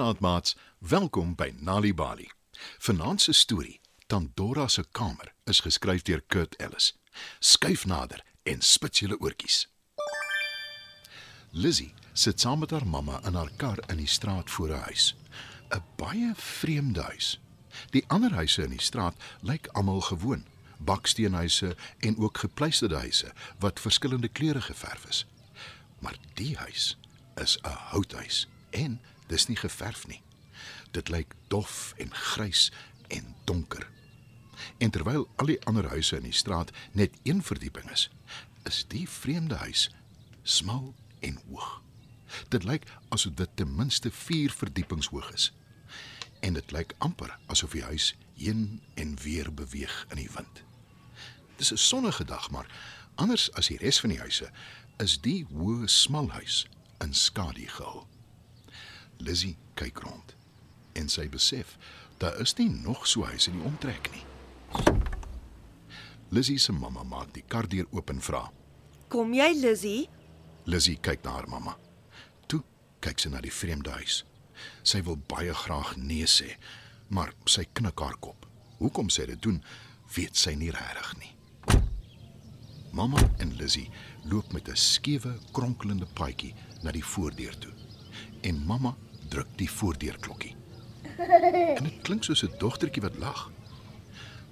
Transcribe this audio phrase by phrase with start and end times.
[0.00, 2.30] Goeienaand maats, welkom by Nali Bali.
[2.78, 6.94] Vanaand se storie, Tandora se kamer, is geskryf deur Kurt Ellis.
[7.38, 9.58] Skuif nader en spits julle oortjies.
[11.50, 15.14] Lizzie sit saam met haar mamma in haar kar in die straat voor 'n huis.
[15.68, 17.40] 'n Baie vreemde huis.
[17.90, 20.46] Die ander huise in die straat lyk almal gewoon,
[20.78, 25.26] baksteenhuise en ook gepleisterde huise wat verskillende kleure geverf is.
[25.98, 26.96] Maar die huis
[27.34, 30.22] is 'n houthuis en dis nie geverf nie.
[30.90, 32.68] Dit lyk dof en grys
[33.08, 33.86] en donker.
[34.78, 38.08] En terwyl al die ander huise in die straat net een verdieping is,
[38.68, 39.88] is die vreemde huis
[40.42, 41.78] smal en hoog.
[42.48, 45.50] Dit lyk asof dit ten minste 4 verdiepings hoog is.
[46.40, 50.62] En dit lyk amper asof die huis heen en weer beweeg in die wind.
[51.56, 52.66] Dis 'n sonnige dag, maar
[53.14, 54.50] anders as die res van die huise
[54.96, 56.66] is die hoë smal huis
[56.98, 58.06] in skadu gehul.
[59.30, 60.32] Lizzie kyk rond
[60.98, 61.76] en sy besef
[62.18, 64.24] daar is nie nog so huise in die omtrek nie.
[66.34, 68.40] Lizzie se mamma maak die kardeur oop en vra:
[69.08, 70.08] Kom jy, Lizzie?
[70.66, 71.76] Lizzie kyk na haar mamma.
[72.50, 72.58] Toe
[73.06, 74.24] kyk sy na die vreemde huis.
[74.82, 76.56] Sy wil baie graag nee sê,
[77.14, 78.48] maar sy knik haar kop.
[78.80, 79.60] Hoekom sy dit doen,
[80.16, 81.30] weet sy nie regtig nie.
[82.90, 83.92] Mamma en Lizzie
[84.26, 87.72] loop met 'n skewe, kronkelende paadjie na die voordeur toe.
[88.42, 88.96] En mamma
[89.30, 90.54] druk die voordeurklokkie.
[91.76, 93.50] En dit klink soos 'n dogtertjie wat lag.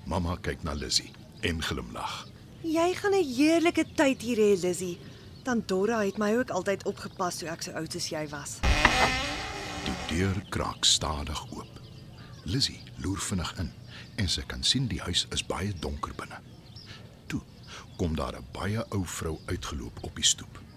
[0.05, 2.29] Mamma kyk na Lizzie en glimlag.
[2.63, 4.99] Jy gaan 'n heerlike tyd hier hê, Lizzie.
[5.43, 8.59] Tandora het my ook altyd opgepas toe ek so oud as jy was.
[9.85, 11.81] Die deur kraak stadig oop.
[12.45, 13.73] Lizzie loer vinnig in
[14.17, 16.41] en sy kan sien die huis is baie donker binne.
[17.27, 17.41] Toe
[17.97, 20.68] kom daar 'n baie ou vrou uitgeloop op die stoep.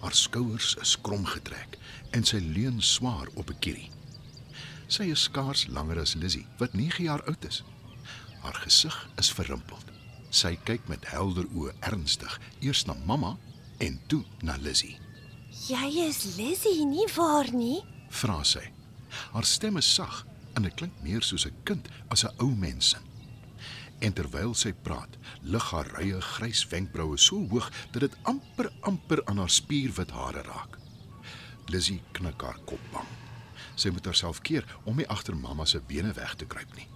[0.00, 1.78] Haar skouers is krom getrek
[2.10, 3.90] en sy leun swaar op 'n kierie.
[4.88, 7.62] Sy is skaars langer as Lizzie, wat 9 jaar oud is.
[8.40, 9.84] Haar gesig is verrimpeld.
[10.30, 13.36] Sy kyk met helder oë ernstig eers na mamma
[13.78, 14.98] en toe na Lizzie.
[15.68, 17.84] Jy is Lizzie, nie waar nie?
[18.08, 18.64] Vra sy.
[19.32, 22.88] Haar stem is sag en dit klink meer soos 'n kind as 'n ou mens
[22.88, 23.07] se.
[23.98, 29.22] En terwyl sy praat, lig haar rye grys wenkbroue so hoog dat dit amper amper
[29.26, 30.78] aan haar spierwit hare raak.
[31.68, 33.08] Lizzie knik haar kop bang.
[33.78, 36.86] Sy moet haarself keer om nie agter mamma se bene weg te kruip nie.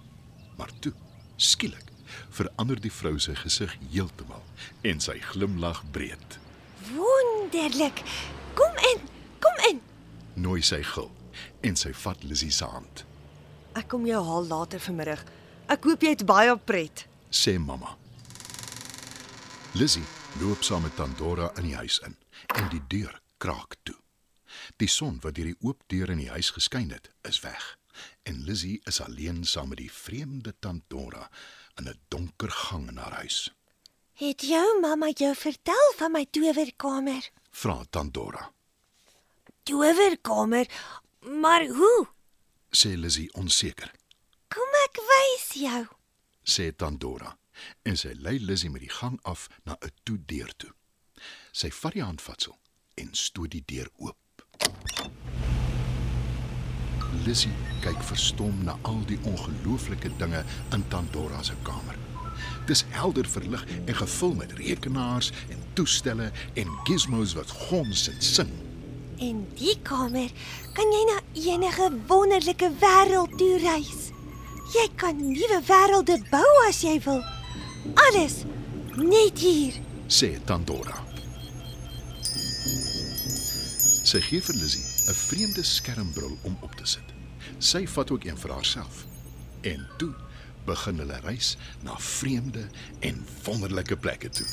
[0.57, 0.93] Maar toe,
[1.35, 1.91] skielik,
[2.33, 4.43] verander die vrou se gesig heeltemal
[4.87, 6.39] en sy glimlag breed.
[6.93, 8.03] Wonderlik.
[8.57, 9.05] Kom in.
[9.43, 9.81] Kom in.
[10.35, 11.11] Nooi sy gil
[11.63, 13.05] en sy vat Lizzie se hand.
[13.79, 15.23] Ek kom jou haal later vanmiddag.
[15.67, 17.07] Ek hoop jy het baie pret.
[17.29, 17.97] sê mamma.
[19.73, 20.05] Lizzie
[20.39, 22.15] loop saam met Tandora in die huis in
[22.55, 23.95] en die deur kraak toe.
[24.77, 27.77] Die son wat deur die oop deur in die huis geskyn het, is weg
[28.23, 31.29] en Lizzie is alleen saam met die vreemde Tandora
[31.75, 33.53] in 'n donker gang in haar huis.
[34.13, 37.29] Het jou mamma jou vertel van my towerkamer?
[37.51, 38.51] Vra Tandora,
[39.63, 40.67] Towerkamer?
[41.19, 42.07] Maar hoe?
[42.69, 43.91] sê Lizzie onseker.
[44.53, 45.85] Kom ek wys jou.
[46.45, 47.31] sê Tandora
[47.89, 50.69] en sy lei Lizzie met die gang af na 'n toe deur toe.
[51.51, 52.57] Sy vat die handvatsel
[53.01, 54.17] en stoot die deur oop.
[57.25, 61.97] Lizzie kyk verstom na al die ongelooflike dinge in Tandora se kamer.
[62.67, 68.53] Dis helder verlig en gevul met rekenaars en toestelle en gizmos wat gons en sing.
[69.17, 70.29] In die kamer
[70.73, 74.02] kan jy na enige wonderlike wêreld toe reis.
[74.71, 77.23] Jy kan nuwe wêrelde bou as jy wil.
[78.07, 78.43] Alles
[78.95, 79.73] net hier.
[80.07, 80.95] sê Tandora.
[84.03, 87.07] Sy gee vir Lizzie 'n vreemde skermbril om op te sit.
[87.59, 89.05] Sy vat ook een vir haarself.
[89.61, 90.13] En toe
[90.65, 92.69] begin hulle reis na vreemde
[92.99, 94.47] en wonderlike plekke toe.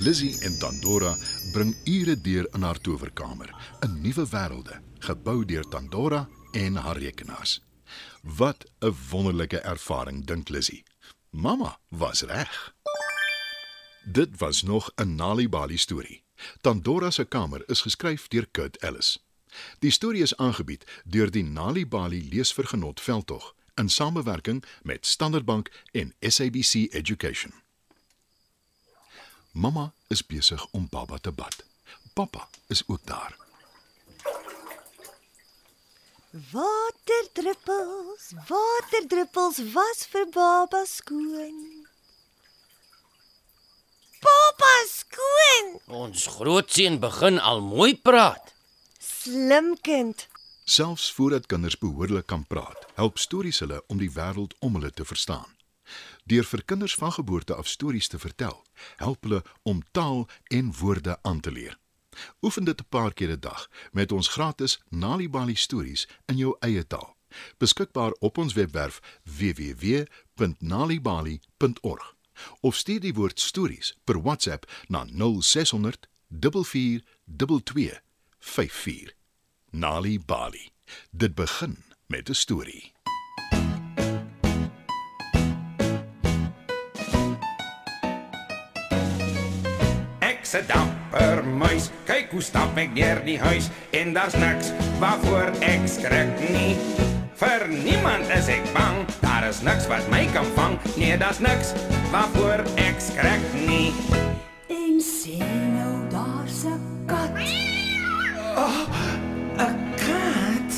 [0.00, 1.16] Lizzie en Tandora
[1.52, 7.60] bring ure deur in haar towerkamer, 'n nuwe wêrelde, gebou deur Tandora en haar rekenaars.
[8.22, 10.84] Wat 'n wonderlike ervaring dink Lizzie.
[11.30, 12.74] Mamma was reg.
[14.04, 16.22] Dit was nog 'n Nali Bali storie.
[16.60, 19.24] Tandora se kamer is geskryf deur Kurt Ellis.
[19.78, 25.70] Die storie is aangebied deur die Nali Bali leesvergenot veldtog in samewerking met Standard Bank
[25.92, 27.52] en SABC Education.
[29.50, 31.64] Mamma is besig om baba te bad.
[32.12, 33.36] Pappa is ook daar.
[36.32, 41.84] Waterdruppels, waterdruppels was vir baba skoon.
[44.20, 45.76] Papa skoon.
[45.92, 48.54] Ons grootseun begin al mooi praat.
[48.96, 50.24] Slim kind.
[50.64, 55.04] Selfs voordat kinders behoorlik kan praat, help stories hulle om die wêreld om hulle te
[55.04, 55.52] verstaan.
[56.24, 58.56] Deur vir kinders van geboorte af stories te vertel,
[59.04, 61.76] help hulle om taal en woorde aan te leer.
[62.40, 66.86] Oefen dit 'n paar keer 'n dag met ons gratis NaliBali stories in jou eie
[66.86, 67.16] taal.
[67.58, 72.14] Beskikbaar op ons webwerf www.nalibali.org
[72.60, 76.10] of stuur die woord stories per WhatsApp na 0600
[76.40, 78.00] 4422
[78.38, 79.14] 54.
[79.70, 80.70] Nali Bali.
[81.10, 82.92] Dit begin met 'n storie.
[90.18, 90.64] Ek se
[91.12, 96.32] dapper muis, kyk hoe stap ek deur die huis en daar's niks waarvoor ek skrik
[96.52, 96.76] nie.
[97.36, 100.78] Vir niemand is ek bang, daar is niks wat my kan vang.
[100.96, 101.74] Nee, daar's niks
[102.12, 103.92] waarvoor ek skrik nie.
[104.70, 105.38] En sê
[105.76, 107.36] nou daar's 'n kat.
[109.58, 110.72] 'n Kat.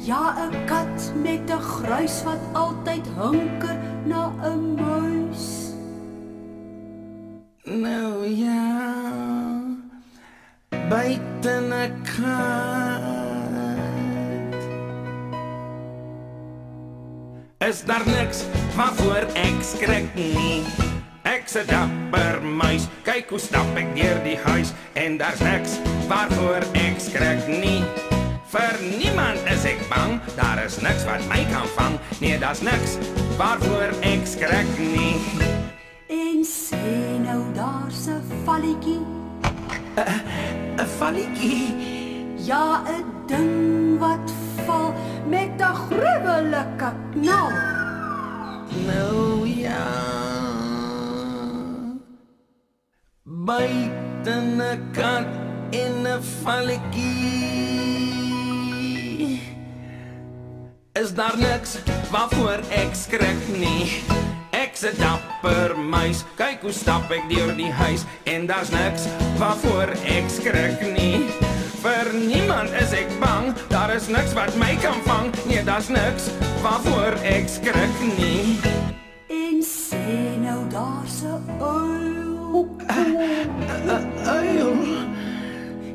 [0.00, 5.19] Ja, 'n kat met 'n gruis wat altyd hunker na 'n muis.
[12.04, 13.00] Kat.
[17.68, 18.44] Is daar niks
[18.76, 20.64] waarvoor ek skrik nie?
[21.22, 25.76] Ek se dapper muis, kyk hoe stap ek deur die huis en daar's niks
[26.08, 27.84] waarvoor ek skrik nie.
[28.50, 32.00] Vir niemand is ek bang, daar is niks wat my kan vang.
[32.18, 32.96] Nee, daar's niks
[33.38, 35.20] waarvoor ek skrik nie.
[36.08, 36.82] En sê
[37.22, 38.98] nou daar's 'n valletjie.
[40.80, 41.74] 'n Valletjie.
[42.48, 44.32] Ja, 'n ding wat
[44.64, 44.94] val
[45.28, 47.50] met 'n gruwelike knal.
[48.86, 49.86] Nou ja.
[53.22, 54.60] Buite 'n
[54.92, 55.26] kat
[55.70, 57.80] in 'n valletjie.
[60.92, 61.78] Is daar niks
[62.10, 64.02] waarvoor ek skrik nie.
[64.80, 69.02] Ek se dapper muis, kyk hoe stap ek deur die huis en daar's niks
[69.36, 71.26] waarvoor ek skrik nie.
[71.82, 75.28] Vir niemand is ek bang, daar is niks wat my kan vang.
[75.44, 76.30] Nee, daar's niks
[76.64, 78.56] waarvoor ek skrik nie.
[79.28, 82.64] En sê nou daar's 'n uil.
[84.40, 84.72] Uil.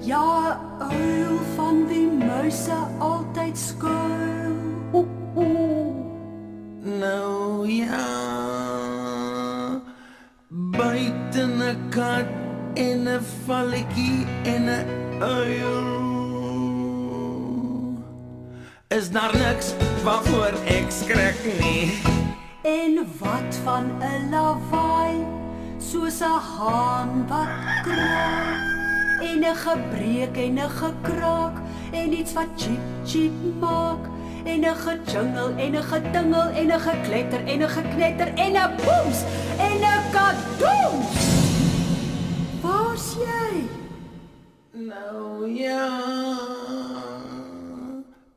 [0.05, 4.34] Ja, 'n uil van die muise altyd skuil.
[12.75, 14.85] En 'n valletjie en 'n
[15.21, 16.05] uil.
[18.87, 19.73] Is daar niks
[20.03, 22.01] waarvoor ek skrik nie.
[22.61, 25.15] En wat van 'n lawaai
[25.77, 28.59] soos 'n haan wat kraak
[29.21, 31.55] en 'n gebreek en 'n gekraak
[31.91, 34.03] en iets wat chip chip maak
[34.43, 39.19] en 'n gejingle en 'n gedingel en 'n gekletter en 'n geknetter en 'n booms
[39.67, 40.95] en 'n kadoem.
[42.95, 43.67] Jy?
[44.71, 45.91] Nou ja.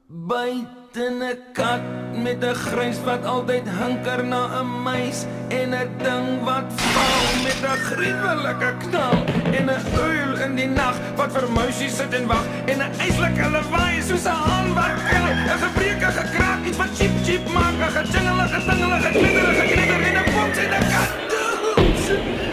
[0.06, 1.22] Buite 'n
[1.52, 1.82] kat
[2.22, 7.60] met 'n grys wat altyd hinker na 'n muis en 'n ding wat val met
[7.62, 9.16] 'n gruwelike knal
[9.56, 13.50] en 'n uil in die nag wat vir muisies sit en wag en 'n eislike
[13.54, 17.90] lawaai soos 'n haan wat kel 'n gebreke gekraak iets wat chip chip maak 'n
[17.96, 22.47] gejingle gedingele geknetter geknetter en 'n boms en 'n kat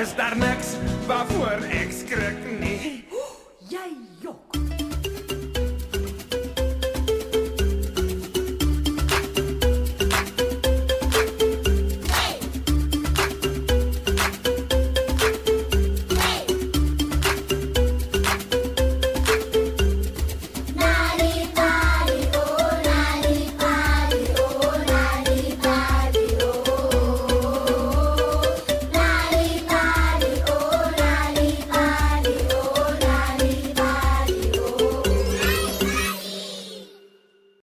[0.00, 0.66] Is daar niks
[1.06, 3.04] waarvoor ek skrik nie?